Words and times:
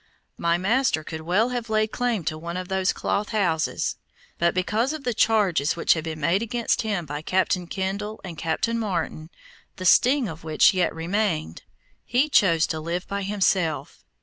My 0.39 0.57
master 0.57 1.03
could 1.03 1.21
well 1.21 1.49
have 1.49 1.69
laid 1.69 1.91
claim 1.91 2.23
to 2.23 2.35
one 2.35 2.57
of 2.57 2.69
these 2.69 2.91
cloth 2.91 3.29
houses; 3.29 3.97
but 4.39 4.55
because 4.55 4.93
of 4.93 5.03
the 5.03 5.13
charges 5.13 5.75
which 5.75 5.93
had 5.93 6.05
been 6.05 6.19
made 6.19 6.41
against 6.41 6.81
him 6.81 7.05
by 7.05 7.21
Captain 7.21 7.67
Kendall 7.67 8.19
and 8.23 8.35
Captain 8.35 8.79
Martin, 8.79 9.29
the 9.75 9.85
sting 9.85 10.27
of 10.27 10.43
which 10.43 10.73
yet 10.73 10.91
remained, 10.95 11.61
he 12.03 12.29
chose 12.29 12.65
to 12.65 12.79
live 12.79 13.07
by 13.07 13.21
himself. 13.21 14.03